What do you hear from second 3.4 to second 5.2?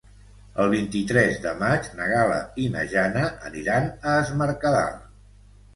aniran a Es Mercadal.